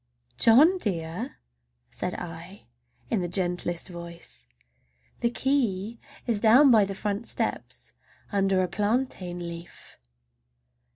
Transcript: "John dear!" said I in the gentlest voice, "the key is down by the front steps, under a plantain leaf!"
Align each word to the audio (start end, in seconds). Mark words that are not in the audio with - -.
"John 0.39 0.79
dear!" 0.79 1.37
said 1.91 2.15
I 2.15 2.65
in 3.11 3.21
the 3.21 3.27
gentlest 3.27 3.87
voice, 3.87 4.47
"the 5.19 5.29
key 5.29 5.99
is 6.25 6.39
down 6.39 6.71
by 6.71 6.85
the 6.85 6.95
front 6.95 7.27
steps, 7.27 7.93
under 8.31 8.63
a 8.63 8.67
plantain 8.67 9.37
leaf!" 9.37 9.97